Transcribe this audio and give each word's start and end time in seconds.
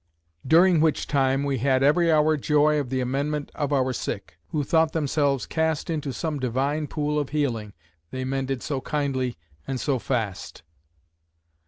During 0.47 0.79
which 0.81 1.05
time, 1.05 1.43
we 1.43 1.59
had 1.59 1.83
every 1.83 2.11
hour 2.11 2.35
joy 2.35 2.79
of 2.79 2.89
the 2.89 3.01
amendment 3.01 3.51
of 3.53 3.71
our 3.71 3.93
sick; 3.93 4.39
who 4.47 4.63
thought 4.63 4.93
themselves 4.93 5.45
cast 5.45 5.91
into 5.91 6.11
some 6.11 6.39
divine 6.39 6.87
pool 6.87 7.19
of 7.19 7.29
healing; 7.29 7.73
they 8.09 8.25
mended 8.25 8.63
so 8.63 8.81
kindly, 8.81 9.37
and 9.67 9.79
so 9.79 9.99
fast. 9.99 10.63